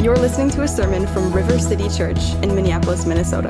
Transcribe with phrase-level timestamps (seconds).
[0.00, 3.48] You're listening to a sermon from River City Church in Minneapolis, Minnesota.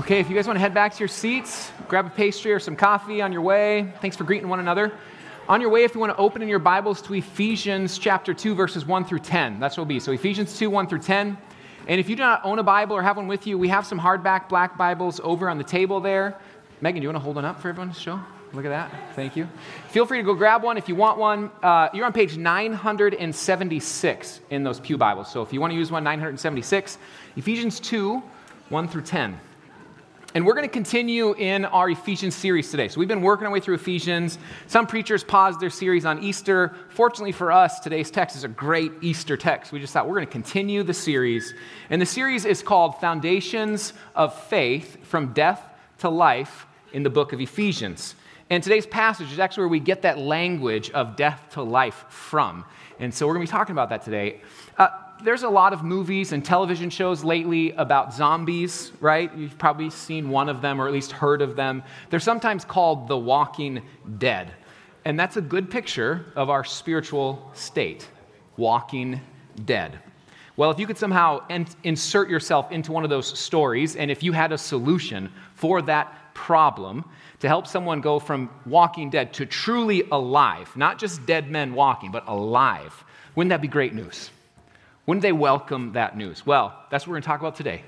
[0.00, 2.60] Okay, if you guys want to head back to your seats, grab a pastry or
[2.60, 3.92] some coffee on your way.
[4.00, 4.92] Thanks for greeting one another.
[5.48, 8.54] On your way, if you want to open in your Bibles to Ephesians chapter 2,
[8.54, 9.98] verses 1 through 10, that's what it'll be.
[9.98, 11.36] So Ephesians 2, 1 through 10.
[11.88, 13.86] And if you do not own a Bible or have one with you, we have
[13.86, 16.36] some hardback black Bibles over on the table there.
[16.80, 18.20] Megan, do you want to hold one up for everyone to show?
[18.52, 18.92] Look at that.
[19.14, 19.48] Thank you.
[19.88, 21.50] Feel free to go grab one if you want one.
[21.62, 25.32] Uh, you're on page 976 in those Pew Bibles.
[25.32, 26.98] So if you want to use one, 976.
[27.36, 28.22] Ephesians 2,
[28.68, 29.40] 1 through 10.
[30.34, 32.88] And we're going to continue in our Ephesians series today.
[32.88, 34.38] So we've been working our way through Ephesians.
[34.66, 36.74] Some preachers paused their series on Easter.
[36.88, 39.72] Fortunately for us, today's text is a great Easter text.
[39.72, 41.52] We just thought we're going to continue the series.
[41.90, 45.62] And the series is called Foundations of Faith from Death
[45.98, 48.14] to Life in the book of Ephesians.
[48.48, 52.64] And today's passage is actually where we get that language of death to life from.
[52.98, 54.40] And so we're going to be talking about that today.
[54.78, 54.88] Uh,
[55.24, 59.34] there's a lot of movies and television shows lately about zombies, right?
[59.36, 61.82] You've probably seen one of them or at least heard of them.
[62.10, 63.82] They're sometimes called the walking
[64.18, 64.52] dead.
[65.04, 68.08] And that's a good picture of our spiritual state
[68.56, 69.20] walking
[69.64, 69.98] dead.
[70.56, 71.42] Well, if you could somehow
[71.82, 76.34] insert yourself into one of those stories, and if you had a solution for that
[76.34, 77.04] problem
[77.40, 82.10] to help someone go from walking dead to truly alive, not just dead men walking,
[82.10, 83.04] but alive,
[83.34, 84.30] wouldn't that be great news?
[85.06, 86.46] Wouldn't they welcome that news?
[86.46, 87.82] Well, that's what we're going to talk about today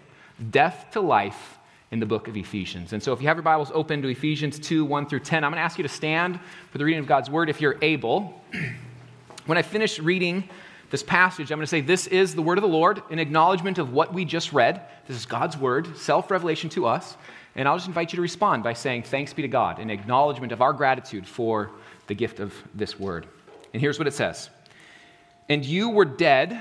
[0.51, 1.59] death to life
[1.93, 2.93] in the book of Ephesians.
[2.93, 5.53] And so if you have your Bibles open to Ephesians 2 1 through 10, I'm
[5.53, 6.41] going to ask you to stand
[6.73, 8.43] for the reading of God's word if you're able.
[9.47, 10.49] when I finish reading
[10.91, 13.79] this passage, I'm going to say, This is the word of the Lord, in acknowledgement
[13.79, 14.83] of what we just read.
[15.07, 17.17] This is God's word, self revelation to us.
[17.55, 20.51] And I'll just invite you to respond by saying, Thanks be to God, in acknowledgement
[20.51, 21.71] of our gratitude for
[22.09, 23.29] the gift of this word.
[23.73, 24.51] And here's what it says
[25.49, 26.61] And you were dead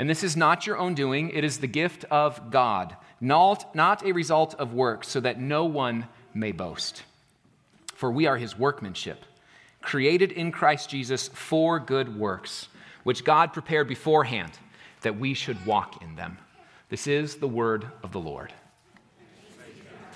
[0.00, 4.02] And this is not your own doing, it is the gift of God, not, not
[4.02, 7.02] a result of works, so that no one may boast.
[7.96, 9.26] For we are his workmanship,
[9.82, 12.68] created in Christ Jesus for good works,
[13.02, 14.52] which God prepared beforehand
[15.02, 16.38] that we should walk in them.
[16.88, 18.54] This is the word of the Lord.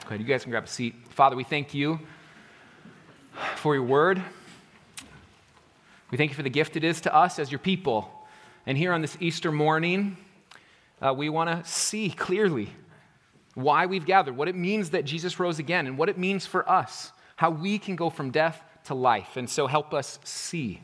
[0.06, 0.94] Okay, you guys can grab a seat.
[1.10, 2.00] Father, we thank you
[3.56, 4.22] for your word.
[6.10, 8.13] We thank you for the gift it is to us as your people
[8.66, 10.16] and here on this Easter morning,
[11.02, 12.70] uh, we want to see clearly
[13.54, 16.68] why we've gathered, what it means that Jesus rose again, and what it means for
[16.68, 19.36] us, how we can go from death to life.
[19.36, 20.80] And so help us see.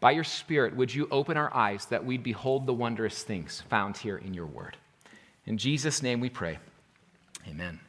[0.00, 3.96] By your Spirit, would you open our eyes that we'd behold the wondrous things found
[3.96, 4.76] here in your word?
[5.46, 6.58] In Jesus' name we pray.
[7.48, 7.80] Amen.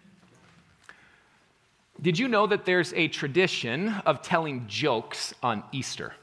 [2.01, 6.13] Did you know that there's a tradition of telling jokes on Easter?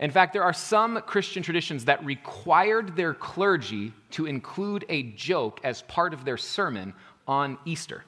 [0.00, 5.60] In fact, there are some Christian traditions that required their clergy to include a joke
[5.62, 6.94] as part of their sermon
[7.26, 8.04] on Easter.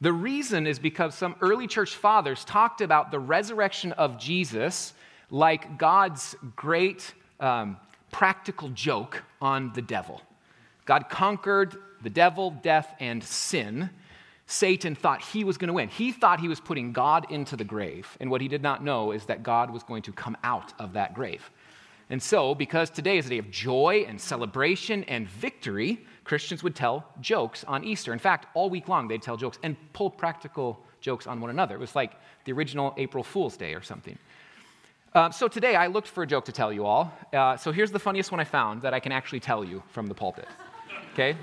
[0.00, 4.94] The reason is because some early church fathers talked about the resurrection of Jesus
[5.30, 7.76] like God's great um,
[8.10, 10.20] practical joke on the devil.
[10.84, 13.90] God conquered the devil, death, and sin
[14.52, 15.88] Satan thought he was going to win.
[15.88, 18.18] He thought he was putting God into the grave.
[18.20, 20.92] And what he did not know is that God was going to come out of
[20.92, 21.50] that grave.
[22.10, 26.76] And so, because today is a day of joy and celebration and victory, Christians would
[26.76, 28.12] tell jokes on Easter.
[28.12, 31.74] In fact, all week long they'd tell jokes and pull practical jokes on one another.
[31.74, 32.12] It was like
[32.44, 34.18] the original April Fool's Day or something.
[35.14, 37.10] Uh, so today I looked for a joke to tell you all.
[37.32, 40.08] Uh, so here's the funniest one I found that I can actually tell you from
[40.08, 40.48] the pulpit.
[41.14, 41.38] Okay?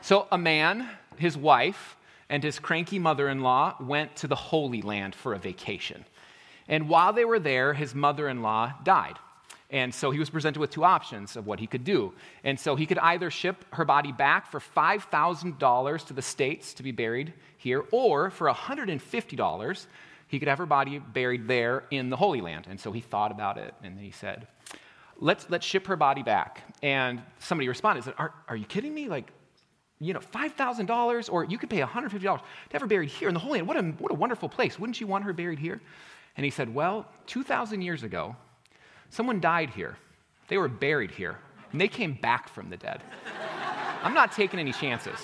[0.00, 0.88] So a man
[1.20, 1.96] his wife,
[2.28, 6.04] and his cranky mother in law went to the Holy Land for a vacation.
[6.68, 9.18] And while they were there, his mother in law died.
[9.70, 12.12] And so he was presented with two options of what he could do.
[12.42, 16.82] And so he could either ship her body back for $5,000 to the States to
[16.82, 19.86] be buried here, or for $150,
[20.26, 22.66] he could have her body buried there in the Holy Land.
[22.68, 24.46] And so he thought about it and he said,
[25.22, 26.62] Let's, let's ship her body back.
[26.82, 29.08] And somebody responded, said, Are, are you kidding me?
[29.08, 29.30] Like,
[30.00, 32.40] you know, $5,000 or you could pay $150 to
[32.72, 33.68] have her buried here in the Holy Land.
[33.68, 34.78] What a, what a wonderful place.
[34.78, 35.80] Wouldn't you want her buried here?
[36.36, 38.36] And he said, Well, 2,000 years ago,
[39.10, 39.96] Someone died here.
[40.48, 41.36] They were buried here,
[41.72, 43.02] and they came back from the dead.
[44.02, 45.18] I'm not taking any chances.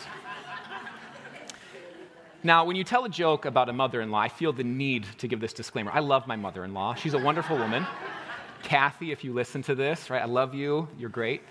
[2.42, 5.06] Now, when you tell a joke about a mother in law, I feel the need
[5.18, 5.90] to give this disclaimer.
[5.92, 6.94] I love my mother in law.
[6.94, 7.86] She's a wonderful woman.
[8.62, 10.88] Kathy, if you listen to this, right, I love you.
[10.98, 11.42] You're great.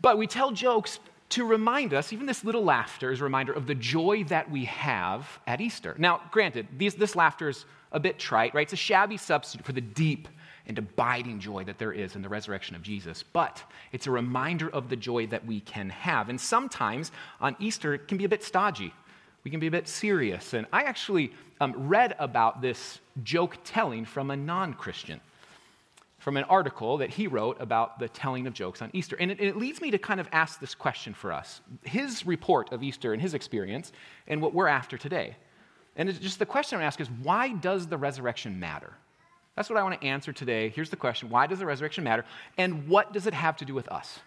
[0.00, 0.98] But we tell jokes
[1.30, 4.64] to remind us, even this little laughter is a reminder of the joy that we
[4.66, 5.94] have at Easter.
[5.98, 8.62] Now, granted, these, this laughter is a bit trite, right?
[8.62, 10.28] It's a shabby substitute for the deep
[10.66, 13.22] and abiding joy that there is in the resurrection of Jesus.
[13.22, 13.62] But
[13.92, 16.28] it's a reminder of the joy that we can have.
[16.28, 18.92] And sometimes on Easter, it can be a bit stodgy.
[19.44, 20.54] We can be a bit serious.
[20.54, 25.20] And I actually um, read about this joke telling from a non Christian,
[26.26, 29.14] from an article that he wrote about the telling of jokes on Easter.
[29.20, 32.72] And it, it leads me to kind of ask this question for us his report
[32.72, 33.92] of Easter and his experience,
[34.26, 35.36] and what we're after today.
[35.94, 38.92] And just the question I ask is why does the resurrection matter?
[39.54, 40.68] That's what I want to answer today.
[40.70, 42.24] Here's the question Why does the resurrection matter?
[42.58, 44.18] And what does it have to do with us?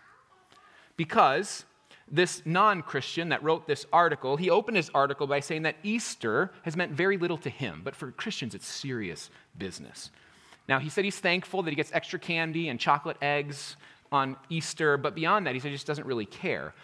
[0.96, 1.66] Because
[2.10, 6.54] this non Christian that wrote this article, he opened his article by saying that Easter
[6.62, 10.12] has meant very little to him, but for Christians, it's serious business.
[10.70, 13.76] Now, he said he's thankful that he gets extra candy and chocolate eggs
[14.12, 16.76] on Easter, but beyond that, he said he just doesn't really care.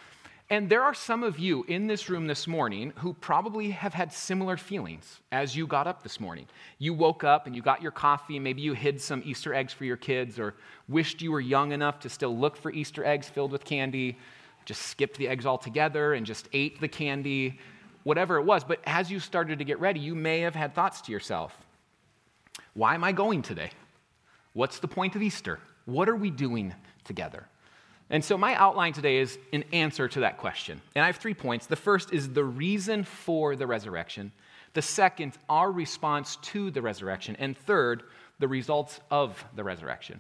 [0.49, 4.11] And there are some of you in this room this morning who probably have had
[4.11, 6.47] similar feelings as you got up this morning.
[6.79, 9.85] You woke up and you got your coffee, maybe you hid some Easter eggs for
[9.85, 10.55] your kids, or
[10.87, 14.17] wished you were young enough to still look for Easter eggs filled with candy,
[14.65, 17.59] just skipped the eggs altogether and just ate the candy,
[18.03, 18.63] whatever it was.
[18.63, 21.55] But as you started to get ready, you may have had thoughts to yourself
[22.75, 23.71] Why am I going today?
[24.53, 25.59] What's the point of Easter?
[25.85, 26.75] What are we doing
[27.05, 27.47] together?
[28.09, 30.81] And so, my outline today is an answer to that question.
[30.93, 31.65] And I have three points.
[31.65, 34.31] The first is the reason for the resurrection,
[34.73, 38.03] the second, our response to the resurrection, and third,
[38.39, 40.19] the results of the resurrection.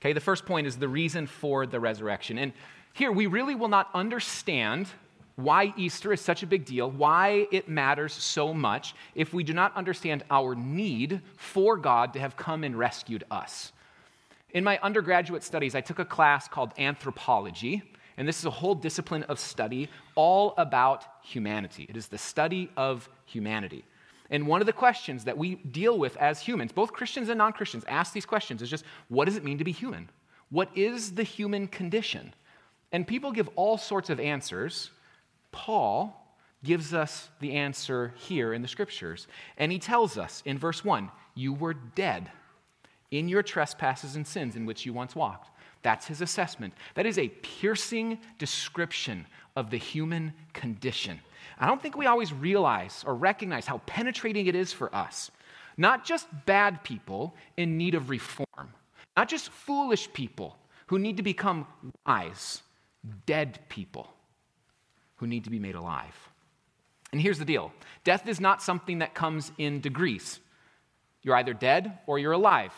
[0.00, 2.38] Okay, the first point is the reason for the resurrection.
[2.38, 2.52] And
[2.94, 4.88] here, we really will not understand
[5.36, 9.52] why Easter is such a big deal, why it matters so much, if we do
[9.52, 13.72] not understand our need for God to have come and rescued us.
[14.50, 17.82] In my undergraduate studies, I took a class called anthropology,
[18.16, 21.86] and this is a whole discipline of study all about humanity.
[21.88, 23.84] It is the study of humanity.
[24.30, 27.52] And one of the questions that we deal with as humans, both Christians and non
[27.52, 30.08] Christians, ask these questions is just what does it mean to be human?
[30.50, 32.32] What is the human condition?
[32.92, 34.90] And people give all sorts of answers.
[35.54, 36.20] Paul
[36.64, 39.28] gives us the answer here in the scriptures.
[39.56, 42.30] And he tells us in verse 1 you were dead
[43.12, 45.50] in your trespasses and sins in which you once walked.
[45.82, 46.74] That's his assessment.
[46.94, 51.20] That is a piercing description of the human condition.
[51.56, 55.30] I don't think we always realize or recognize how penetrating it is for us.
[55.76, 58.72] Not just bad people in need of reform,
[59.16, 60.56] not just foolish people
[60.86, 61.66] who need to become
[62.06, 62.62] wise,
[63.26, 64.13] dead people
[65.24, 66.14] who need to be made alive.
[67.10, 67.72] And here's the deal
[68.04, 70.38] death is not something that comes in degrees.
[71.22, 72.72] You're either dead or you're alive.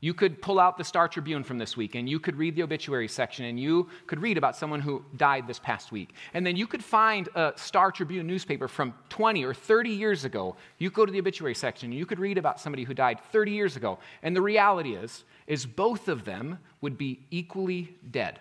[0.00, 2.62] You could pull out the Star Tribune from this week and you could read the
[2.62, 6.14] obituary section and you could read about someone who died this past week.
[6.34, 10.54] And then you could find a Star Tribune newspaper from 20 or 30 years ago.
[10.78, 13.50] You go to the obituary section and you could read about somebody who died 30
[13.50, 13.98] years ago.
[14.22, 18.38] And the reality is is both of them would be equally dead.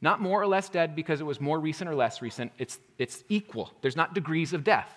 [0.00, 2.52] Not more or less dead because it was more recent or less recent.
[2.58, 3.72] It's, it's equal.
[3.80, 4.92] There's not degrees of death.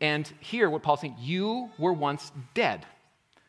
[0.00, 2.86] And here, what Paul's saying, you were once dead.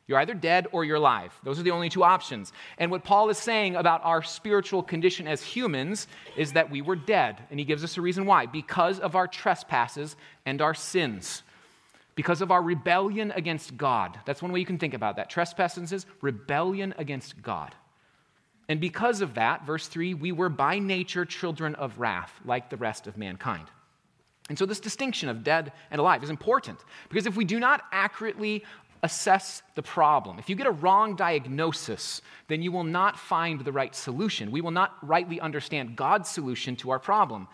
[0.08, 1.34] You're either dead or you're alive.
[1.44, 2.54] Those are the only two options.
[2.78, 6.96] And what Paul is saying about our spiritual condition as humans is that we were
[6.96, 7.42] dead.
[7.50, 10.16] And he gives us a reason why because of our trespasses
[10.46, 11.42] and our sins,
[12.14, 14.20] because of our rebellion against God.
[14.26, 15.30] That's one way you can think about that.
[15.30, 17.74] Trespasses is rebellion against God.
[18.68, 22.78] And because of that, verse 3, we were by nature children of wrath, like the
[22.78, 23.68] rest of mankind.
[24.50, 26.80] And so, this distinction of dead and alive is important
[27.10, 28.64] because if we do not accurately
[29.06, 30.40] assess the problem.
[30.40, 34.50] If you get a wrong diagnosis, then you will not find the right solution.
[34.50, 37.48] We will not rightly understand God's solution to our problem.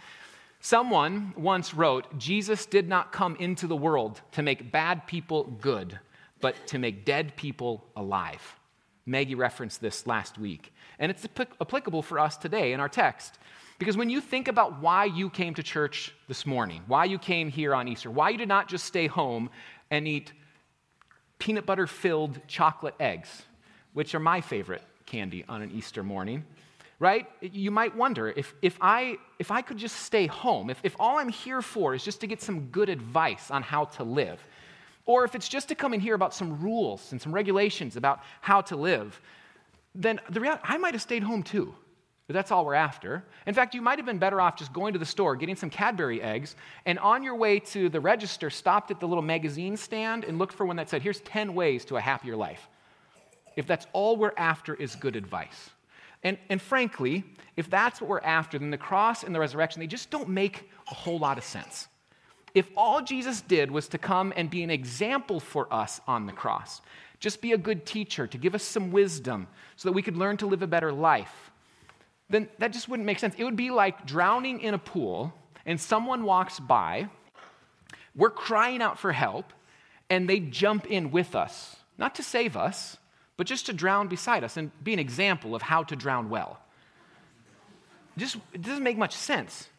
[0.62, 6.00] Someone once wrote, Jesus did not come into the world to make bad people good,
[6.40, 8.56] but to make dead people alive.
[9.06, 10.71] Maggie referenced this last week.
[11.02, 13.40] And it's applicable for us today in our text.
[13.80, 17.50] Because when you think about why you came to church this morning, why you came
[17.50, 19.50] here on Easter, why you did not just stay home
[19.90, 20.32] and eat
[21.40, 23.42] peanut butter filled chocolate eggs,
[23.94, 26.46] which are my favorite candy on an Easter morning,
[27.00, 27.28] right?
[27.42, 31.18] You might wonder if, if, I, if I could just stay home, if, if all
[31.18, 34.40] I'm here for is just to get some good advice on how to live,
[35.08, 38.20] or if it's just to come and hear about some rules and some regulations about
[38.42, 39.20] how to live,
[39.94, 41.76] then the reality, I might have stayed home too.
[42.28, 43.26] But that's all we're after.
[43.46, 45.70] In fact, you might have been better off just going to the store, getting some
[45.70, 46.56] Cadbury eggs,
[46.86, 50.54] and on your way to the register, stopped at the little magazine stand and looked
[50.54, 52.70] for one that said, Here's 10 ways to a happier life.
[53.58, 55.72] If that's all we're after is good advice.
[56.24, 57.26] And, and frankly,
[57.58, 60.70] if that's what we're after, then the cross and the resurrection, they just don't make
[60.90, 61.90] a whole lot of sense.
[62.54, 66.34] If all Jesus did was to come and be an example for us on the
[66.34, 66.82] cross,
[67.22, 69.48] just be a good teacher to give us some wisdom
[69.78, 71.52] so that we could learn to live a better life,
[72.30, 73.36] then that just wouldn't make sense.
[73.38, 75.34] It would be like drowning in a pool
[75.66, 77.08] and someone walks by,
[78.16, 79.54] we're crying out for help,
[80.10, 82.98] and they jump in with us, not to save us,
[83.38, 86.60] but just to drown beside us and be an example of how to drown well.
[88.18, 89.70] Just, it doesn't make much sense.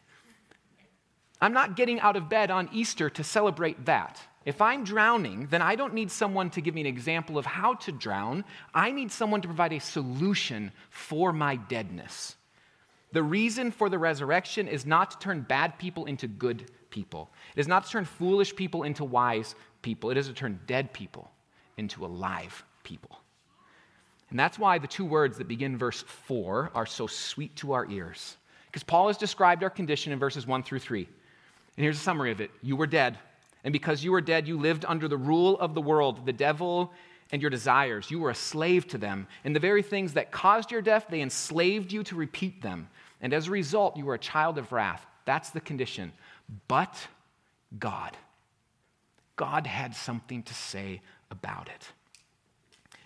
[1.41, 4.21] I'm not getting out of bed on Easter to celebrate that.
[4.45, 7.75] If I'm drowning, then I don't need someone to give me an example of how
[7.75, 8.43] to drown.
[8.73, 12.35] I need someone to provide a solution for my deadness.
[13.13, 17.29] The reason for the resurrection is not to turn bad people into good people.
[17.55, 20.09] It is not to turn foolish people into wise people.
[20.09, 21.31] It is to turn dead people
[21.77, 23.19] into alive people.
[24.29, 27.89] And that's why the two words that begin verse 4 are so sweet to our
[27.89, 28.37] ears.
[28.65, 31.07] Because Paul has described our condition in verses 1 through 3.
[31.77, 33.19] And here's a summary of it You were dead.
[33.63, 36.91] And because you were dead, you lived under the rule of the world, the devil
[37.31, 38.11] and your desires.
[38.11, 39.27] You were a slave to them.
[39.43, 42.89] And the very things that caused your death, they enslaved you to repeat them.
[43.21, 45.05] And as a result, you were a child of wrath.
[45.25, 46.11] That's the condition.
[46.67, 47.07] But
[47.79, 48.15] God,
[49.35, 51.01] God had something to say
[51.31, 51.87] about it.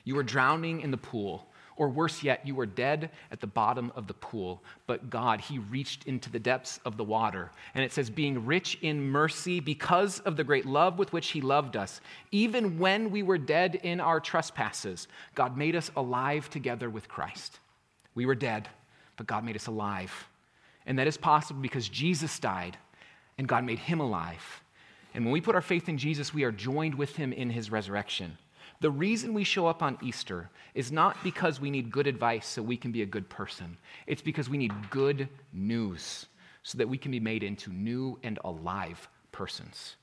[0.04, 1.47] You were drowning in the pool.
[1.78, 5.60] Or worse yet, you were dead at the bottom of the pool, but God, He
[5.60, 7.52] reached into the depths of the water.
[7.76, 11.40] And it says, being rich in mercy because of the great love with which He
[11.40, 16.90] loved us, even when we were dead in our trespasses, God made us alive together
[16.90, 17.60] with Christ.
[18.16, 18.68] We were dead,
[19.16, 20.28] but God made us alive.
[20.88, 22.76] And that is possible because Jesus died
[23.38, 24.64] and God made Him alive.
[25.14, 27.70] And when we put our faith in Jesus, we are joined with Him in His
[27.70, 28.38] resurrection.
[28.80, 32.62] The reason we show up on Easter is not because we need good advice so
[32.62, 33.78] we can be a good person.
[34.06, 36.28] It's because we need good news
[36.62, 39.96] so that we can be made into new and alive persons.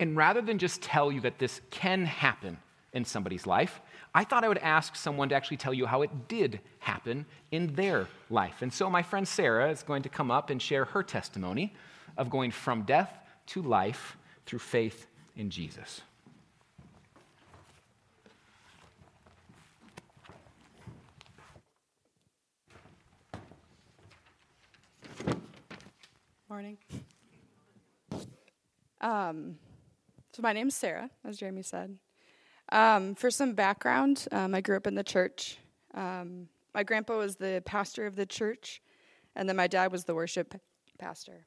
[0.00, 2.58] And rather than just tell you that this can happen
[2.92, 3.80] in somebody's life,
[4.14, 7.74] I thought I would ask someone to actually tell you how it did happen in
[7.74, 8.62] their life.
[8.62, 11.74] And so my friend Sarah is going to come up and share her testimony
[12.16, 13.12] of going from death
[13.48, 14.16] to life
[14.46, 16.00] through faith in Jesus.
[26.50, 26.78] Morning.
[29.02, 29.56] Um,
[30.32, 31.98] so my name's Sarah, as Jeremy said.
[32.72, 35.58] Um, for some background, um, I grew up in the church.
[35.92, 38.80] Um, my grandpa was the pastor of the church,
[39.36, 40.58] and then my dad was the worship
[40.98, 41.44] pastor.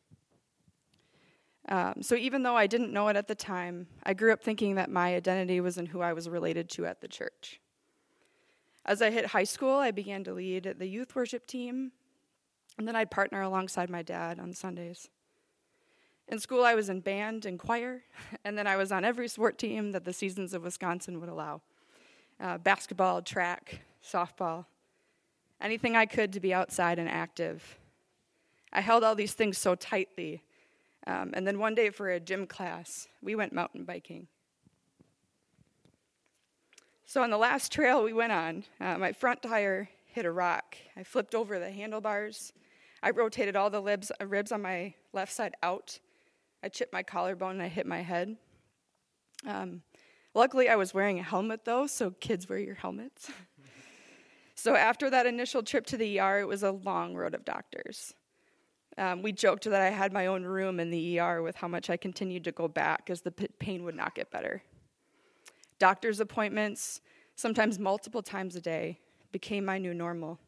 [1.68, 4.76] Um, so even though I didn't know it at the time, I grew up thinking
[4.76, 7.60] that my identity was in who I was related to at the church.
[8.86, 11.92] As I hit high school, I began to lead the youth worship team
[12.82, 15.08] and then I'd partner alongside my dad on Sundays.
[16.28, 18.02] In school, I was in band and choir,
[18.44, 21.62] and then I was on every sport team that the seasons of Wisconsin would allow
[22.40, 24.66] uh, basketball, track, softball,
[25.62, 27.78] anything I could to be outside and active.
[28.74, 30.42] I held all these things so tightly.
[31.06, 34.26] Um, and then one day for a gym class, we went mountain biking.
[37.06, 40.78] So on the last trail we went on, uh, my front tire hit a rock.
[40.98, 42.54] I flipped over the handlebars
[43.04, 46.00] I rotated all the ribs, uh, ribs on my left side out.
[46.64, 48.38] I chipped my collarbone and I hit my head.
[49.46, 49.82] Um,
[50.36, 53.32] luckily, I was wearing a helmet though, so kids wear your helmets.
[54.56, 58.14] so after that initial trip to the ER, it was a long road of doctors.
[58.98, 61.90] Um, we joked that I had my own room in the ER with how much
[61.90, 64.62] I continued to go back as the pain would not get better.
[65.80, 67.02] Doctor's appointments,
[67.36, 69.00] sometimes multiple times a day,
[69.32, 70.40] became my new normal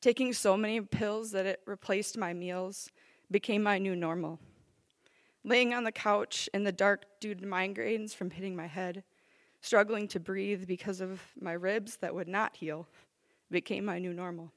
[0.00, 2.90] taking so many pills that it replaced my meals,
[3.30, 4.38] became my new normal.
[5.44, 9.02] Laying on the couch in the dark due to migraines from hitting my head,
[9.60, 12.86] struggling to breathe because of my ribs that would not heal,
[13.50, 14.52] became my new normal.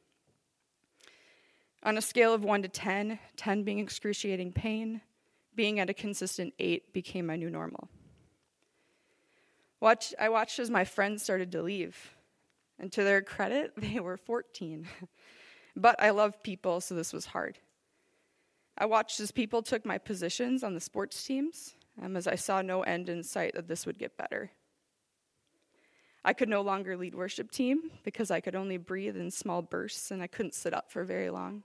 [1.83, 5.01] On a scale of 1 to 10, 10 being excruciating pain,
[5.55, 7.89] being at a consistent 8 became my new normal.
[9.79, 12.13] Watch, I watched as my friends started to leave.
[12.79, 14.87] And to their credit, they were 14.
[15.75, 17.59] but I love people, so this was hard.
[18.77, 22.61] I watched as people took my positions on the sports teams, um, as I saw
[22.61, 24.51] no end in sight that this would get better.
[26.23, 30.11] I could no longer lead worship team because I could only breathe in small bursts
[30.11, 31.63] and I couldn't sit up for very long.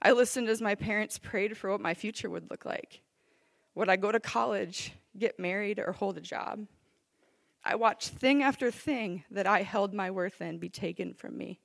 [0.00, 3.00] I listened as my parents prayed for what my future would look like.
[3.74, 6.66] Would I go to college, get married, or hold a job?
[7.66, 11.58] I watched thing after thing that I held my worth in be taken from me.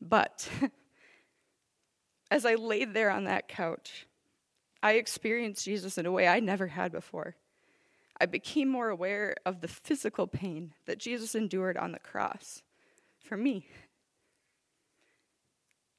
[0.00, 0.48] But
[2.30, 4.06] as I laid there on that couch,
[4.80, 7.34] I experienced Jesus in a way I never had before.
[8.20, 12.62] I became more aware of the physical pain that Jesus endured on the cross
[13.18, 13.66] for me.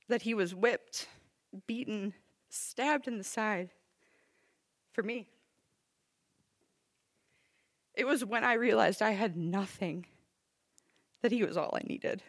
[0.08, 1.10] That he was whipped,
[1.68, 2.14] beaten,
[2.50, 3.72] stabbed in the side
[4.94, 5.28] for me.
[8.02, 10.08] It was when I realized I had nothing
[11.22, 12.24] that he was all I needed.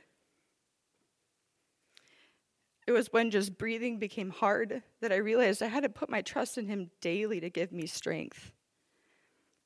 [2.87, 6.21] It was when just breathing became hard that I realized I had to put my
[6.21, 8.52] trust in him daily to give me strength.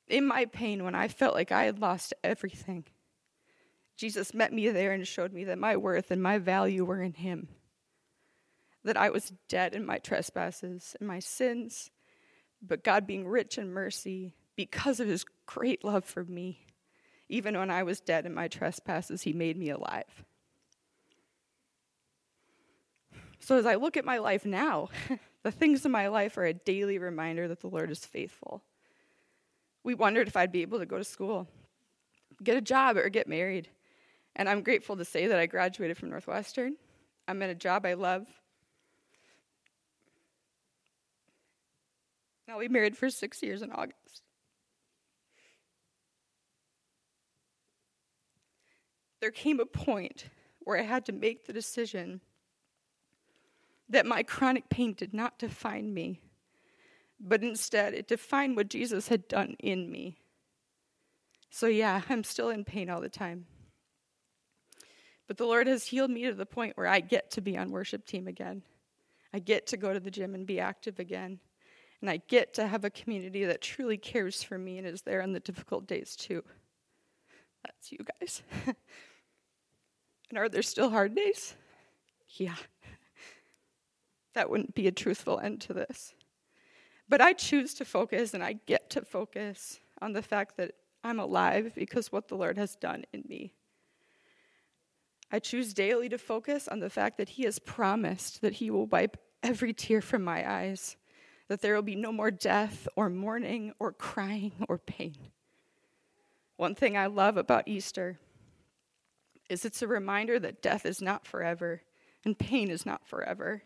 [0.07, 2.85] In my pain, when I felt like I had lost everything,
[3.97, 7.15] Jesus met me there and showed me that my worth and my value were in
[7.15, 7.49] him.
[8.85, 11.91] That I was dead in my trespasses and my sins,
[12.61, 16.65] but God, being rich in mercy, because of his great love for me,
[17.29, 20.25] even when I was dead in my trespasses, he made me alive.
[23.39, 24.89] So as I look at my life now,
[25.43, 28.63] the things in my life are a daily reminder that the Lord is faithful.
[29.83, 31.47] We wondered if I'd be able to go to school,
[32.43, 33.69] get a job, or get married.
[34.35, 36.75] And I'm grateful to say that I graduated from Northwestern.
[37.27, 38.27] I'm in a job I love.
[42.49, 44.26] I'll be married for six years in August.
[49.27, 50.29] There came a point
[50.61, 52.21] where I had to make the decision
[53.89, 56.21] that my chronic pain did not define me,
[57.19, 60.15] but instead it defined what Jesus had done in me.
[61.49, 63.47] So, yeah, I'm still in pain all the time.
[65.27, 67.69] But the Lord has healed me to the point where I get to be on
[67.69, 68.61] worship team again.
[69.33, 71.41] I get to go to the gym and be active again.
[71.99, 75.21] And I get to have a community that truly cares for me and is there
[75.21, 76.45] on the difficult days too.
[77.65, 78.41] That's you guys.
[80.29, 81.55] and are there still hard days?
[82.29, 82.55] Yeah
[84.37, 86.13] that wouldn't be a truthful end to this.
[87.09, 91.19] But I choose to focus and I get to focus on the fact that I'm
[91.19, 93.53] alive because what the Lord has done in me.
[95.31, 98.85] I choose daily to focus on the fact that He has promised that He will
[98.85, 100.97] wipe every tear from my eyes,
[101.47, 105.15] that there will be no more death or mourning or crying or pain.
[106.57, 108.19] One thing I love about Easter
[109.49, 111.81] is it's a reminder that death is not forever
[112.25, 113.63] and pain is not forever.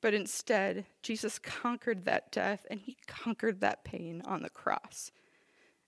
[0.00, 5.10] But instead, Jesus conquered that death and he conquered that pain on the cross.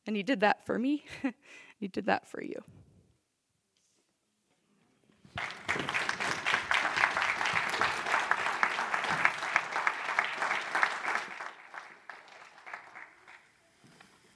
[0.06, 1.04] And he did that for me,
[1.78, 2.62] he did that for you.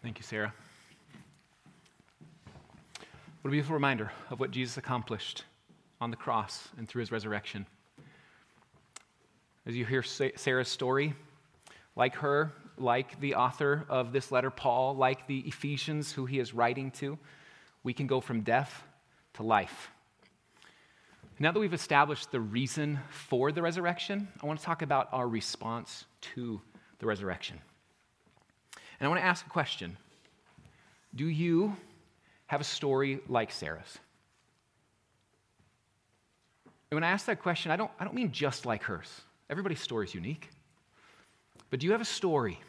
[0.03, 0.55] Thank you, Sarah.
[3.47, 5.45] What a beautiful reminder of what Jesus accomplished
[6.01, 7.65] on the cross and through his resurrection.
[9.65, 11.15] As you hear Sarah's story,
[11.95, 16.55] like her, like the author of this letter, Paul, like the Ephesians who he is
[16.55, 17.21] writing to,
[17.85, 18.83] we can go from death
[19.35, 19.93] to life.
[21.39, 25.29] Now that we've established the reason for the resurrection, I want to talk about our
[25.29, 26.05] response
[26.35, 26.61] to
[26.99, 27.61] the resurrection.
[28.99, 29.99] And I want to ask a question
[31.15, 31.77] Do you
[32.47, 33.99] have a story like Sarah's?
[36.91, 39.21] And when I ask that question, I don't, I don't mean just like hers.
[39.51, 40.51] Everybody's story is unique.
[41.71, 42.61] But do you have a story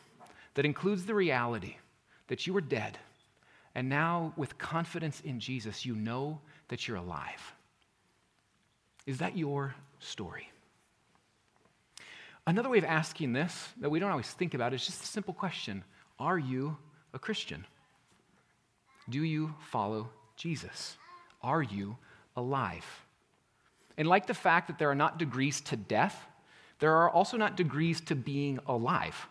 [0.55, 1.75] that includes the reality
[2.27, 2.97] that you were dead,
[3.75, 7.53] and now with confidence in Jesus, you know that you're alive?
[9.05, 10.49] Is that your story?
[12.47, 15.33] Another way of asking this that we don't always think about is just a simple
[15.33, 15.83] question
[16.17, 16.77] Are you
[17.13, 17.65] a Christian?
[19.09, 20.97] Do you follow Jesus?
[21.41, 21.97] Are you
[22.35, 22.85] alive?
[23.97, 26.27] And like the fact that there are not degrees to death,
[26.79, 29.27] there are also not degrees to being alive.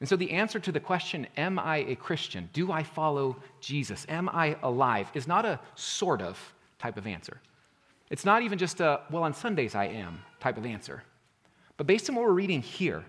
[0.00, 2.50] And so the answer to the question, Am I a Christian?
[2.52, 4.04] Do I follow Jesus?
[4.08, 5.10] Am I alive?
[5.14, 6.38] is not a sort of
[6.78, 7.40] type of answer.
[8.10, 11.02] It's not even just a, well, on Sundays I am type of answer.
[11.76, 13.04] But based on what we're reading here,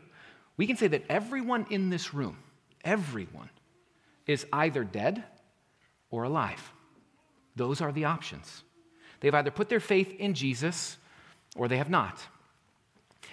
[0.57, 2.37] we can say that everyone in this room,
[2.83, 3.49] everyone,
[4.25, 5.23] is either dead
[6.11, 6.71] or alive.
[7.55, 8.63] Those are the options.
[9.19, 10.97] They've either put their faith in Jesus
[11.55, 12.19] or they have not.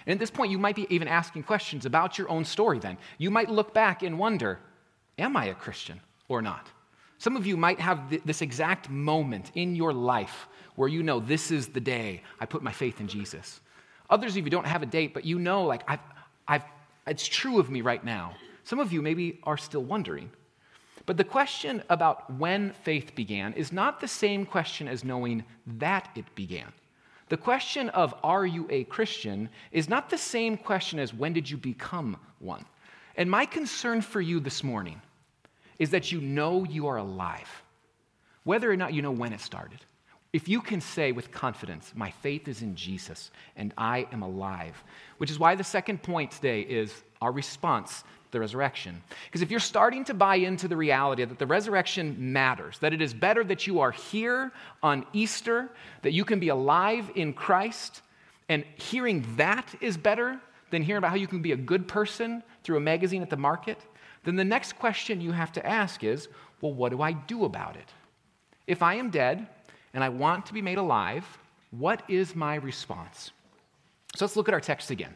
[0.05, 2.97] And at this point, you might be even asking questions about your own story then.
[3.17, 4.59] You might look back and wonder,
[5.17, 6.67] am I a Christian or not?
[7.17, 11.19] Some of you might have th- this exact moment in your life where you know
[11.19, 13.61] this is the day I put my faith in Jesus.
[14.09, 15.99] Others of you don't have a date, but you know, like, I've,
[16.47, 16.63] I've,
[17.07, 18.35] it's true of me right now.
[18.63, 20.31] Some of you maybe are still wondering.
[21.05, 26.09] But the question about when faith began is not the same question as knowing that
[26.15, 26.71] it began.
[27.29, 31.49] The question of are you a Christian is not the same question as when did
[31.49, 32.65] you become one.
[33.15, 35.01] And my concern for you this morning
[35.79, 37.63] is that you know you are alive,
[38.43, 39.79] whether or not you know when it started.
[40.31, 44.83] If you can say with confidence, My faith is in Jesus and I am alive,
[45.17, 49.01] which is why the second point today is our response the resurrection.
[49.25, 53.01] Because if you're starting to buy into the reality that the resurrection matters, that it
[53.01, 55.69] is better that you are here on Easter,
[56.01, 58.01] that you can be alive in Christ,
[58.49, 60.39] and hearing that is better
[60.71, 63.37] than hearing about how you can be a good person through a magazine at the
[63.37, 63.79] market,
[64.25, 66.27] then the next question you have to ask is
[66.59, 67.89] well, what do I do about it?
[68.67, 69.47] If I am dead
[69.93, 71.25] and I want to be made alive,
[71.71, 73.31] what is my response?
[74.15, 75.13] So let's look at our text again.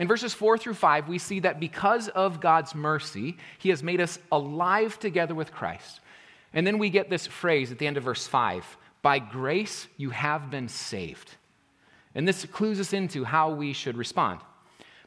[0.00, 4.00] In verses 4 through 5, we see that because of God's mercy, He has made
[4.00, 6.00] us alive together with Christ.
[6.54, 8.64] And then we get this phrase at the end of verse 5
[9.02, 11.30] By grace you have been saved.
[12.14, 14.40] And this clues us into how we should respond.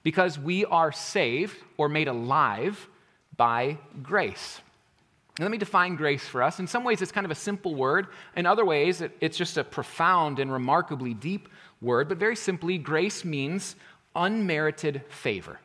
[0.03, 2.87] Because we are saved or made alive
[3.35, 4.61] by grace.
[5.37, 6.59] And let me define grace for us.
[6.59, 8.07] In some ways, it's kind of a simple word.
[8.35, 11.49] In other ways, it's just a profound and remarkably deep
[11.81, 12.07] word.
[12.07, 13.75] But very simply, grace means
[14.15, 15.59] unmerited favor.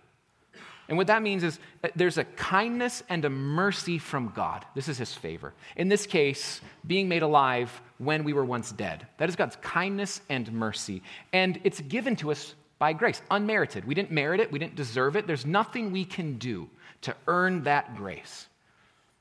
[0.88, 4.64] And what that means is uh, there's a kindness and a mercy from God.
[4.74, 5.52] This is his favor.
[5.76, 9.06] In this case, being made alive when we were once dead.
[9.18, 11.02] That is God's kindness and mercy.
[11.32, 13.84] And it's given to us by grace, unmerited.
[13.84, 15.26] We didn't merit it, we didn't deserve it.
[15.26, 16.70] There's nothing we can do
[17.02, 18.46] to earn that grace.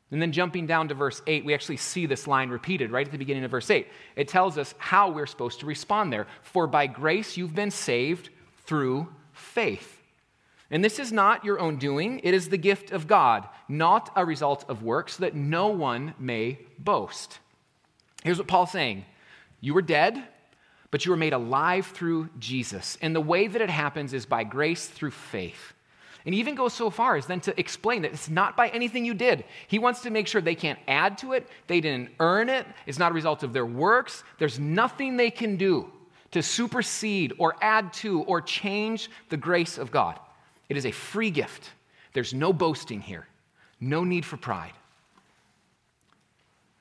[0.10, 3.12] And then jumping down to verse 8, we actually see this line repeated right at
[3.12, 3.88] the beginning of verse 8.
[4.16, 6.28] It tells us how we're supposed to respond there.
[6.44, 8.30] For by grace you've been saved
[8.68, 10.02] through faith.
[10.70, 14.26] And this is not your own doing, it is the gift of God, not a
[14.26, 17.40] result of works, so that no one may boast.
[18.24, 19.06] Here's what Paul's saying
[19.62, 20.22] You were dead,
[20.92, 22.98] but you were made alive through Jesus.
[23.02, 25.74] And the way that it happens is by grace through faith.
[26.26, 29.06] And he even goes so far as then to explain that it's not by anything
[29.06, 29.46] you did.
[29.70, 33.00] He wants to make sure they can't add to it, they didn't earn it, it's
[33.00, 35.90] not a result of their works, there's nothing they can do
[36.32, 40.20] to supersede or add to or change the grace of God.
[40.70, 41.72] It is a free gift.
[42.14, 43.28] There's no boasting here,
[43.80, 44.74] no need for pride.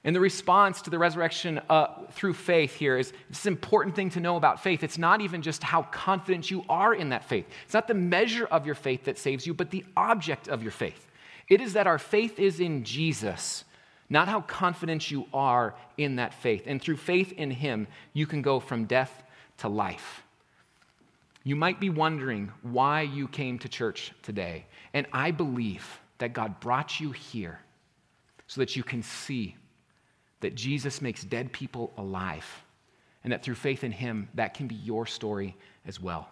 [0.06, 3.96] And the response to the resurrection uh, through faith here is this is an important
[3.96, 4.84] thing to know about faith.
[4.84, 7.44] It's not even just how confident you are in that faith.
[7.64, 10.70] It's not the measure of your faith that saves you, but the object of your
[10.70, 11.08] faith.
[11.48, 13.64] It is that our faith is in Jesus,
[14.08, 16.62] not how confident you are in that faith.
[16.66, 19.24] And through faith in Him, you can go from death
[19.58, 20.22] to life.
[21.44, 24.66] You might be wondering why you came to church today.
[24.92, 27.60] And I believe that God brought you here
[28.48, 29.56] so that you can see
[30.40, 32.46] that Jesus makes dead people alive.
[33.22, 36.28] And that through faith in Him, that can be your story as well.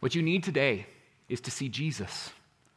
[0.00, 0.86] What you need today
[1.28, 2.30] is to see Jesus,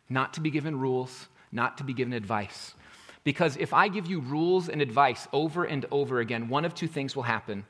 [0.10, 2.74] not to be given rules, not to be given advice.
[3.24, 6.88] Because if I give you rules and advice over and over again, one of two
[6.88, 7.66] things will happen.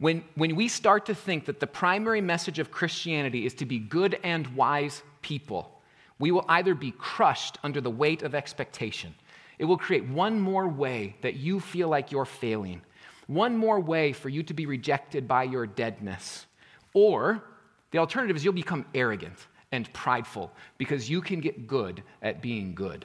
[0.00, 3.78] When, when we start to think that the primary message of Christianity is to be
[3.78, 5.78] good and wise people,
[6.18, 9.14] we will either be crushed under the weight of expectation.
[9.58, 12.80] It will create one more way that you feel like you're failing,
[13.26, 16.46] one more way for you to be rejected by your deadness.
[16.94, 17.44] Or
[17.90, 19.36] the alternative is you'll become arrogant
[19.70, 23.04] and prideful because you can get good at being good.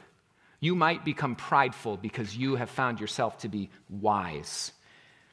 [0.61, 4.71] You might become prideful because you have found yourself to be wise.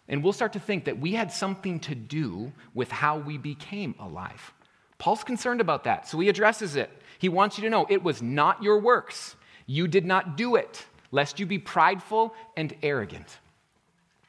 [0.09, 3.95] And we'll start to think that we had something to do with how we became
[3.99, 4.53] alive.
[4.99, 6.91] Paul's concerned about that, so he addresses it.
[7.19, 9.37] He wants you to know it was not your works.
[9.67, 13.39] You did not do it, lest you be prideful and arrogant.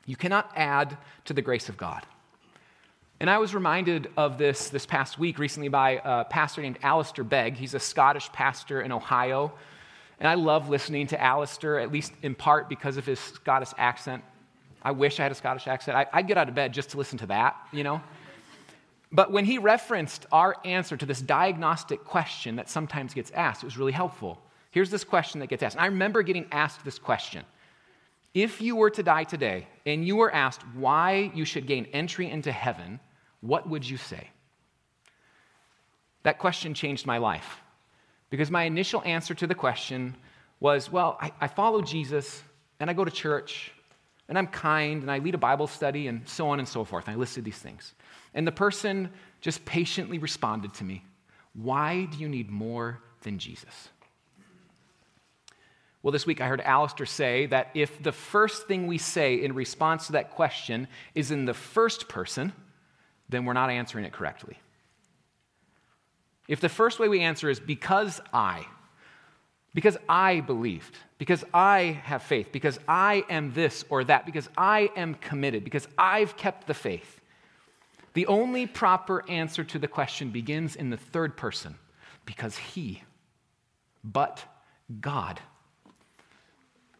[0.05, 2.05] You cannot add to the grace of God.
[3.19, 7.23] And I was reminded of this this past week recently by a pastor named Alistair
[7.23, 7.55] Begg.
[7.55, 9.53] He's a Scottish pastor in Ohio.
[10.19, 14.23] And I love listening to Alistair, at least in part because of his Scottish accent.
[14.83, 15.97] I wish I had a Scottish accent.
[15.97, 18.01] I, would get out of bed just to listen to that, you know?
[19.11, 23.67] But when he referenced our answer to this diagnostic question that sometimes gets asked, it
[23.67, 24.41] was really helpful.
[24.71, 25.75] Here's this question that gets asked.
[25.75, 27.45] And I remember getting asked this question
[28.33, 32.29] If you were to die today and you were asked why you should gain entry
[32.29, 32.99] into heaven,
[33.41, 34.29] what would you say?
[36.23, 37.61] That question changed my life
[38.31, 40.15] because my initial answer to the question
[40.59, 42.41] was well, I, I follow Jesus
[42.79, 43.71] and I go to church
[44.29, 47.07] and I'm kind and I lead a Bible study and so on and so forth.
[47.07, 47.93] And I listed these things.
[48.33, 49.09] And the person
[49.41, 51.03] just patiently responded to me
[51.53, 53.89] Why do you need more than Jesus?
[56.01, 59.53] Well, this week I heard Alistair say that if the first thing we say in
[59.53, 62.51] response to that question is in the first person,
[63.29, 64.57] then we're not answering it correctly.
[66.49, 68.65] If the first way we answer is because I,
[69.73, 74.91] because I believed, because I have faith, because I am this or that, because I
[74.95, 77.19] am committed, because I've kept the faith,
[78.13, 81.75] the only proper answer to the question begins in the third person
[82.25, 83.03] because he,
[84.03, 84.43] but
[85.01, 85.39] God.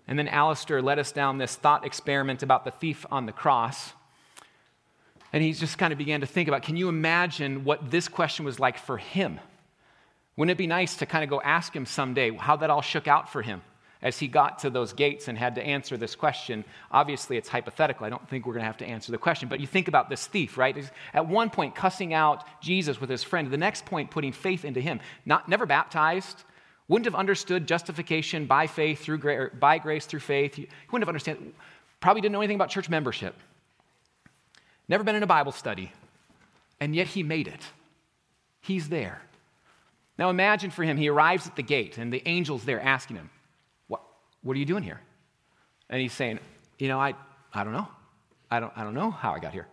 [0.08, 3.94] And then Alistair led us down this thought experiment about the thief on the cross.
[5.32, 8.46] And he just kind of began to think about can you imagine what this question
[8.46, 9.40] was like for him?
[10.36, 13.08] Wouldn't it be nice to kind of go ask him someday how that all shook
[13.08, 13.62] out for him?
[14.04, 16.66] as he got to those gates and had to answer this question.
[16.92, 18.06] Obviously, it's hypothetical.
[18.06, 19.48] I don't think we're going to have to answer the question.
[19.48, 20.76] But you think about this thief, right?
[20.76, 24.66] He's at one point cussing out Jesus with his friend, the next point putting faith
[24.66, 25.00] into him.
[25.26, 26.44] Not, never baptized,
[26.90, 30.56] wouldn't have understood justification by faith through gra- by grace through faith.
[30.56, 31.54] He wouldn't have understood.
[32.02, 33.36] Probably didn't know anything about church membership.
[34.90, 35.94] Never been in a Bible study,
[36.82, 37.62] and yet he made it.
[38.60, 39.22] He's there.
[40.18, 43.30] Now imagine for him, he arrives at the gate, and the angel's there asking him,
[43.88, 44.02] what
[44.42, 45.02] what are you doing here?
[45.90, 46.40] And he's saying,
[46.80, 47.14] You know, I,
[47.54, 47.88] I don't know.
[48.50, 49.68] I don't, I don't know how I got here.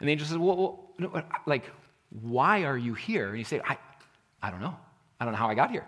[0.00, 1.70] And the angel says, Well, well like,
[2.20, 3.28] why are you here?
[3.28, 3.78] And he said, I,
[4.42, 4.76] I don't know.
[5.20, 5.86] I don't know how I got here.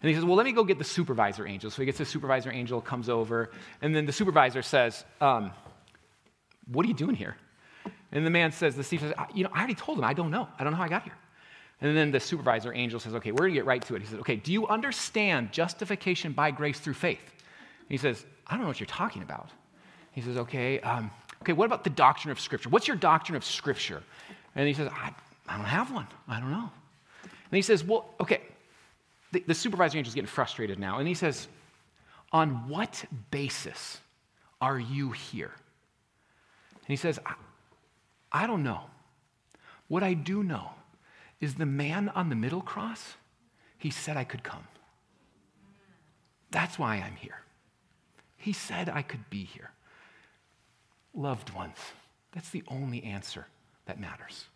[0.00, 1.70] And he says, Well, let me go get the supervisor angel.
[1.70, 3.50] So he gets the supervisor angel, comes over,
[3.82, 5.52] and then the supervisor says, um,
[6.66, 7.36] What are you doing here?
[8.10, 10.30] And the man says, The thief says, You know, I already told him, I don't
[10.30, 10.48] know.
[10.58, 11.16] I don't know how I got here.
[11.80, 14.02] And then the supervisor angel says, Okay, we're going to get right to it.
[14.02, 17.20] He says, Okay, do you understand justification by grace through faith?
[17.88, 19.50] he says, I don't know what you're talking about.
[20.12, 21.10] He says, okay, um,
[21.42, 22.68] okay, what about the doctrine of Scripture?
[22.68, 24.02] What's your doctrine of Scripture?
[24.54, 25.12] And he says, I,
[25.46, 26.06] I don't have one.
[26.26, 26.70] I don't know.
[27.22, 28.42] And he says, well, okay.
[29.32, 30.98] The, the supervisor angel is getting frustrated now.
[30.98, 31.48] And he says,
[32.32, 33.98] on what basis
[34.60, 35.52] are you here?
[36.72, 37.34] And he says, I,
[38.32, 38.80] I don't know.
[39.88, 40.70] What I do know
[41.40, 43.14] is the man on the middle cross,
[43.76, 44.64] he said I could come.
[46.50, 47.42] That's why I'm here.
[48.36, 49.70] He said I could be here.
[51.14, 51.76] Loved ones,
[52.32, 53.46] that's the only answer
[53.86, 54.46] that matters.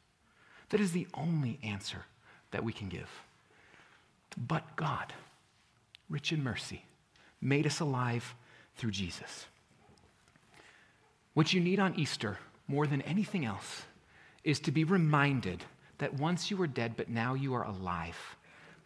[0.71, 2.05] That is the only answer
[2.51, 3.11] that we can give.
[4.37, 5.13] But God,
[6.09, 6.85] rich in mercy,
[7.41, 8.35] made us alive
[8.77, 9.47] through Jesus.
[11.35, 13.83] What you need on Easter more than anything else
[14.45, 15.65] is to be reminded
[16.03, 18.37] that once you were dead, but now you are alive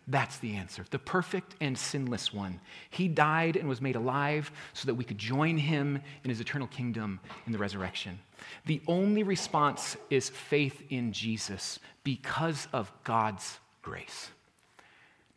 [0.08, 0.84] that's the answer.
[0.90, 2.60] The perfect and sinless one.
[2.90, 6.68] He died and was made alive so that we could join him in his eternal
[6.68, 8.20] kingdom in the resurrection.
[8.66, 14.30] The only response is faith in Jesus because of God's grace.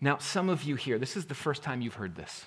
[0.02, 2.46] Now, some of you here, this is the first time you've heard this.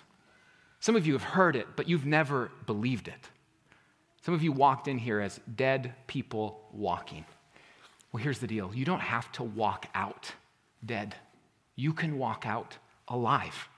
[0.79, 3.29] Some of you have heard it, but you've never believed it.
[4.23, 7.25] Some of you walked in here as dead people walking.
[8.13, 10.33] Well, here's the deal you don't have to walk out
[10.85, 11.15] dead
[11.77, 12.77] you can walk out
[13.09, 13.69] alive.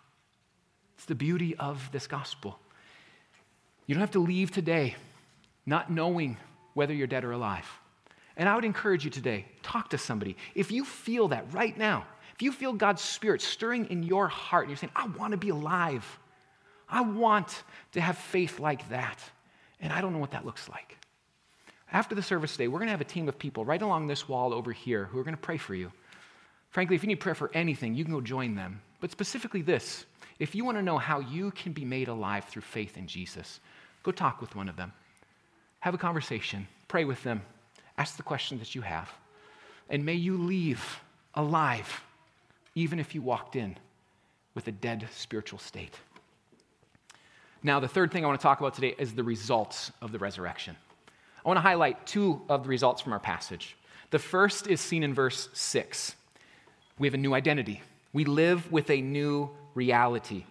[0.97, 2.59] It's the beauty of this gospel.
[3.87, 4.97] You don't have to leave today
[5.67, 6.37] not knowing
[6.75, 7.67] whether you're dead or alive.
[8.37, 10.37] And I would encourage you today talk to somebody.
[10.55, 14.65] If you feel that right now, if you feel God's Spirit stirring in your heart
[14.65, 16.05] and you're saying, I want to be alive,
[16.89, 19.19] I want to have faith like that,
[19.81, 20.99] and I don't know what that looks like.
[21.95, 24.29] After the service today, we're going to have a team of people right along this
[24.29, 25.93] wall over here who are going to pray for you.
[26.71, 28.83] Frankly, if you need prayer for anything, you can go join them.
[29.01, 30.05] But specifically this
[30.41, 33.61] if you want to know how you can be made alive through faith in Jesus,
[34.03, 34.93] go talk with one of them.
[35.81, 37.43] Have a conversation, pray with them,
[37.97, 39.09] ask the question that you have.
[39.89, 41.01] And may you leave
[41.35, 42.03] alive,
[42.75, 43.77] even if you walked in
[44.57, 45.95] with a dead spiritual state.
[47.63, 50.19] Now, the third thing I want to talk about today is the results of the
[50.19, 50.77] resurrection.
[51.45, 53.77] I want to highlight two of the results from our passage.
[54.11, 56.15] The first is seen in verse 6.
[56.99, 60.45] We have a new identity, we live with a new reality.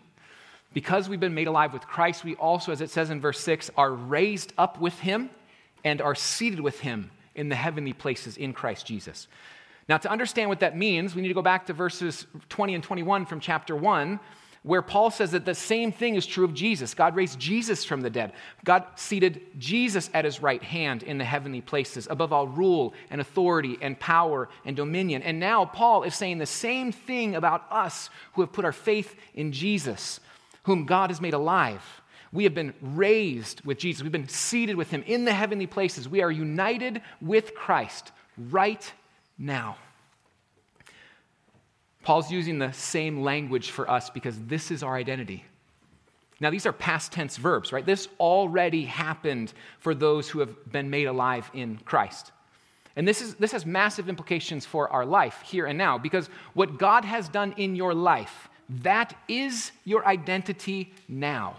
[0.73, 3.69] Because we've been made alive with Christ, we also, as it says in verse 6,
[3.77, 5.29] are raised up with him
[5.83, 9.27] and are seated with him in the heavenly places in Christ Jesus.
[9.87, 12.83] Now, to understand what that means, we need to go back to verses 20 and
[12.83, 14.19] 21 from chapter 1,
[14.63, 16.93] where Paul says that the same thing is true of Jesus.
[16.93, 18.31] God raised Jesus from the dead.
[18.63, 23.19] God seated Jesus at his right hand in the heavenly places, above all rule and
[23.19, 25.21] authority and power and dominion.
[25.21, 29.15] And now Paul is saying the same thing about us who have put our faith
[29.33, 30.21] in Jesus,
[30.63, 31.83] whom God has made alive.
[32.31, 34.01] We have been raised with Jesus.
[34.01, 36.07] We've been seated with him in the heavenly places.
[36.07, 38.91] We are united with Christ right
[39.37, 39.75] now.
[42.03, 45.45] Paul's using the same language for us because this is our identity.
[46.39, 47.85] Now, these are past tense verbs, right?
[47.85, 52.31] This already happened for those who have been made alive in Christ.
[52.95, 56.77] And this, is, this has massive implications for our life here and now because what
[56.77, 61.55] God has done in your life, that is your identity now.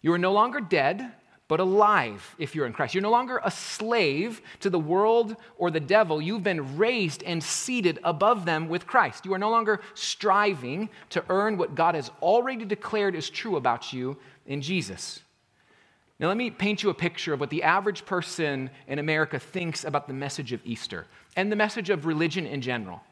[0.00, 1.12] You are no longer dead,
[1.52, 2.94] but alive if you're in Christ.
[2.94, 6.22] You're no longer a slave to the world or the devil.
[6.22, 9.26] You've been raised and seated above them with Christ.
[9.26, 13.92] You are no longer striving to earn what God has already declared is true about
[13.92, 15.20] you in Jesus.
[16.18, 19.84] Now, let me paint you a picture of what the average person in America thinks
[19.84, 23.02] about the message of Easter and the message of religion in general.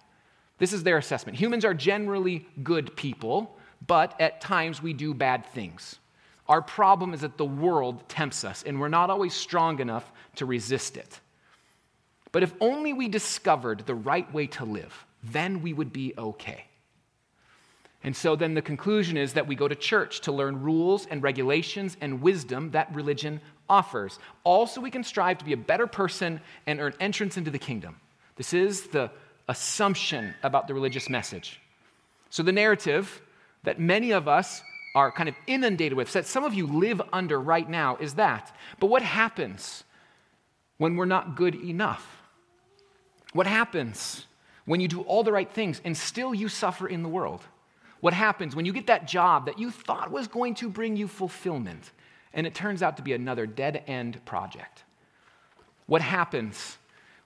[0.56, 1.36] This is their assessment.
[1.36, 3.54] Humans are generally good people,
[3.86, 5.99] but at times we do bad things.
[6.50, 10.46] Our problem is that the world tempts us, and we're not always strong enough to
[10.46, 11.20] resist it.
[12.32, 16.64] But if only we discovered the right way to live, then we would be okay.
[18.02, 21.22] And so then the conclusion is that we go to church to learn rules and
[21.22, 24.18] regulations and wisdom that religion offers.
[24.42, 27.94] Also, we can strive to be a better person and earn entrance into the kingdom.
[28.34, 29.12] This is the
[29.46, 31.60] assumption about the religious message.
[32.28, 33.22] So, the narrative
[33.62, 34.62] that many of us
[34.94, 38.54] are kind of inundated with, that some of you live under right now, is that.
[38.78, 39.84] But what happens
[40.78, 42.22] when we're not good enough?
[43.32, 44.26] What happens
[44.64, 47.42] when you do all the right things and still you suffer in the world?
[48.00, 51.06] What happens when you get that job that you thought was going to bring you
[51.06, 51.92] fulfillment
[52.32, 54.84] and it turns out to be another dead end project?
[55.86, 56.78] What happens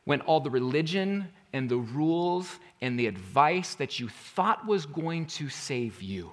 [0.04, 5.26] when all the religion and the rules and the advice that you thought was going
[5.26, 6.32] to save you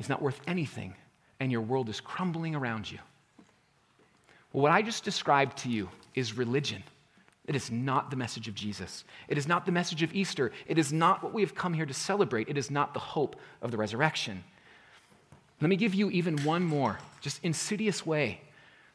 [0.00, 0.94] is not worth anything
[1.38, 2.98] and your world is crumbling around you.
[4.52, 6.82] Well, what I just described to you is religion.
[7.46, 9.04] It is not the message of Jesus.
[9.28, 10.50] It is not the message of Easter.
[10.66, 12.48] It is not what we have come here to celebrate.
[12.48, 14.42] It is not the hope of the resurrection.
[15.60, 18.40] Let me give you even one more, just insidious way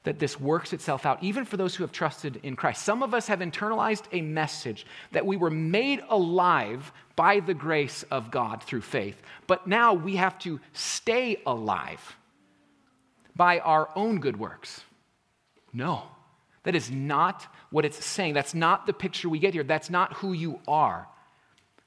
[0.05, 2.83] that this works itself out, even for those who have trusted in Christ.
[2.83, 8.03] Some of us have internalized a message that we were made alive by the grace
[8.11, 12.17] of God through faith, but now we have to stay alive
[13.35, 14.81] by our own good works.
[15.73, 16.03] No,
[16.63, 18.33] that is not what it's saying.
[18.33, 19.63] That's not the picture we get here.
[19.63, 21.07] That's not who you are.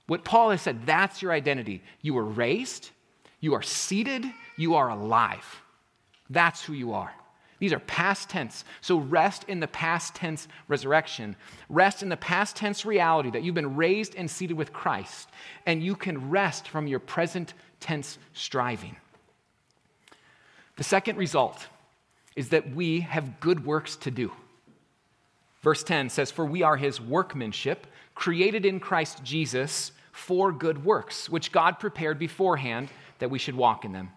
[0.06, 1.82] What Paul has said, that's your identity.
[2.02, 2.90] You were raised,
[3.40, 4.24] you are seated,
[4.56, 5.62] you are alive.
[6.30, 7.12] That's who you are.
[7.58, 8.64] These are past tense.
[8.80, 11.36] So rest in the past tense resurrection.
[11.68, 15.28] Rest in the past tense reality that you've been raised and seated with Christ,
[15.66, 18.96] and you can rest from your present tense striving.
[20.76, 21.66] The second result
[22.36, 24.30] is that we have good works to do.
[25.62, 31.28] Verse 10 says, For we are his workmanship, created in Christ Jesus for good works,
[31.28, 34.10] which God prepared beforehand that we should walk in them.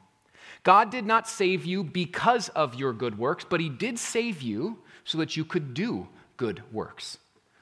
[0.63, 4.80] God did not save you because of your good works, but He did save you
[5.04, 7.17] so that you could do good works.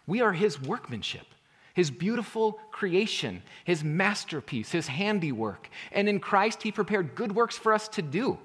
[0.06, 1.26] We are His workmanship,
[1.74, 5.70] His beautiful creation, His masterpiece, His handiwork.
[5.92, 8.38] And in Christ, He prepared good works for us to do.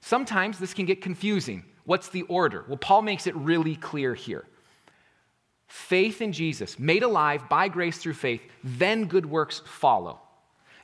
[0.00, 1.64] Sometimes this can get confusing.
[1.84, 2.64] What's the order?
[2.68, 4.44] Well, Paul makes it really clear here.
[5.66, 10.20] Faith in Jesus, made alive by grace through faith, then good works follow.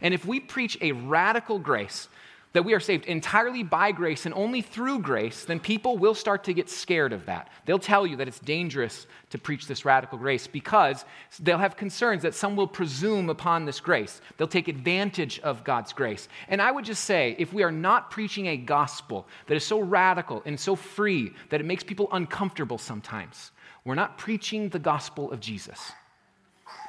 [0.01, 2.09] And if we preach a radical grace
[2.55, 6.45] that we are saved entirely by grace and only through grace, then people will start
[6.45, 7.51] to get scared of that.
[7.67, 11.05] They'll tell you that it's dangerous to preach this radical grace because
[11.41, 14.21] they'll have concerns that some will presume upon this grace.
[14.37, 16.29] They'll take advantage of God's grace.
[16.49, 19.81] And I would just say if we are not preaching a gospel that is so
[19.81, 23.51] radical and so free that it makes people uncomfortable sometimes,
[23.85, 25.93] we're not preaching the gospel of Jesus.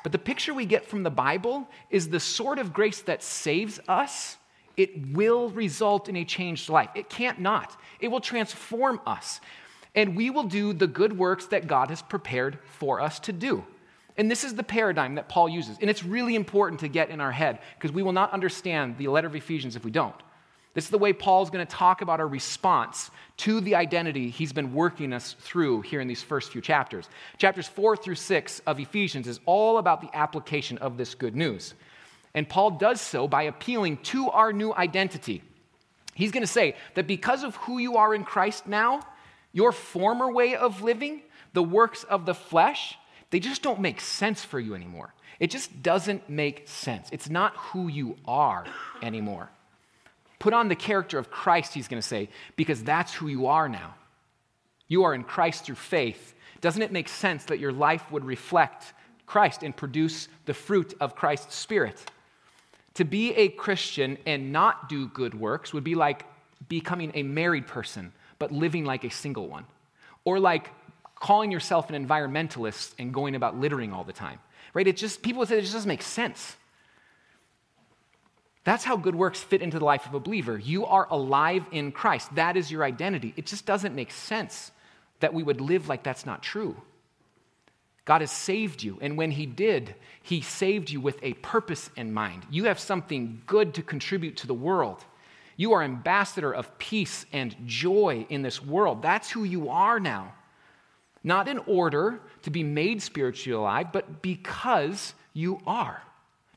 [0.04, 3.80] But the picture we get from the Bible is the sort of grace that saves
[3.88, 4.38] us
[4.78, 6.90] it will result in a changed life.
[6.96, 7.80] It can't not.
[8.00, 9.40] It will transform us.
[9.96, 13.64] And we will do the good works that God has prepared for us to do.
[14.18, 15.78] And this is the paradigm that Paul uses.
[15.80, 19.08] And it's really important to get in our head because we will not understand the
[19.08, 20.16] letter of Ephesians if we don't.
[20.74, 24.52] This is the way Paul's going to talk about our response to the identity he's
[24.52, 27.08] been working us through here in these first few chapters.
[27.38, 31.74] Chapters four through six of Ephesians is all about the application of this good news.
[32.36, 35.42] And Paul does so by appealing to our new identity.
[36.14, 39.02] He's going to say that because of who you are in Christ now,
[39.54, 41.22] your former way of living,
[41.54, 42.98] the works of the flesh,
[43.30, 45.14] they just don't make sense for you anymore.
[45.40, 47.10] It just doesn't make sense.
[47.12, 48.66] It's not who you are
[49.02, 49.50] anymore.
[50.40, 53.70] Put on the character of Christ, he's going to say, because that's who you are
[53.70, 53.96] now.
[54.88, 56.36] You are in Christ through faith.
[56.60, 58.94] Doesn't it make sense that your life would reflect
[59.26, 62.12] Christ and produce the fruit of Christ's Spirit?
[62.96, 66.26] To be a Christian and not do good works would be like
[66.68, 69.66] becoming a married person, but living like a single one.
[70.24, 70.72] Or like
[71.16, 74.40] calling yourself an environmentalist and going about littering all the time.
[74.74, 74.88] Right?
[74.88, 76.56] It just, people would say it just doesn't make sense.
[78.64, 80.58] That's how good works fit into the life of a believer.
[80.58, 82.34] You are alive in Christ.
[82.36, 83.34] That is your identity.
[83.38, 84.72] It just doesn't make sense
[85.20, 86.76] that we would live like that's not true.
[88.06, 92.14] God has saved you, and when He did, He saved you with a purpose in
[92.14, 92.46] mind.
[92.52, 95.04] You have something good to contribute to the world.
[95.58, 99.02] You are ambassador of peace and joy in this world.
[99.02, 100.34] That's who you are now.
[101.24, 106.02] Not in order to be made spiritually alive, but because you are.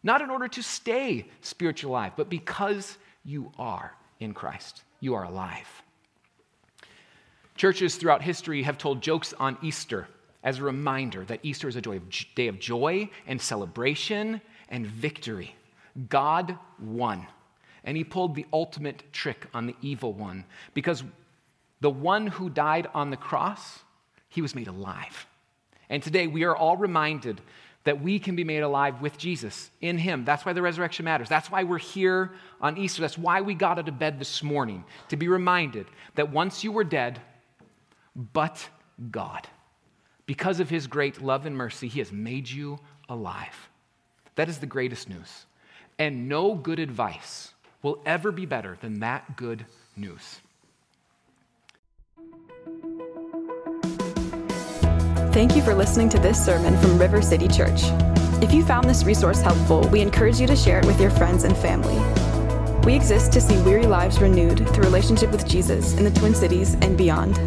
[0.02, 4.82] Not in order to stay spiritually alive, but because you are in Christ.
[5.00, 5.82] You are alive.
[7.56, 10.08] Churches throughout history have told jokes on Easter
[10.48, 14.40] as a reminder that Easter is a day of joy and celebration
[14.70, 15.54] and victory.
[16.08, 17.26] God won,
[17.84, 21.04] and he pulled the ultimate trick on the evil one because
[21.82, 23.80] the one who died on the cross,
[24.30, 25.26] he was made alive.
[25.90, 27.42] And today we are all reminded
[27.84, 30.24] that we can be made alive with Jesus in him.
[30.24, 31.28] That's why the resurrection matters.
[31.28, 33.02] That's why we're here on Easter.
[33.02, 36.72] That's why we got out of bed this morning to be reminded that once you
[36.72, 37.20] were dead,
[38.32, 38.66] but
[39.10, 39.46] God.
[40.28, 43.70] Because of his great love and mercy, he has made you alive.
[44.34, 45.46] That is the greatest news.
[45.98, 49.64] And no good advice will ever be better than that good
[49.96, 50.40] news.
[55.32, 57.80] Thank you for listening to this sermon from River City Church.
[58.42, 61.44] If you found this resource helpful, we encourage you to share it with your friends
[61.44, 61.98] and family.
[62.84, 66.74] We exist to see weary lives renewed through relationship with Jesus in the Twin Cities
[66.82, 67.38] and beyond.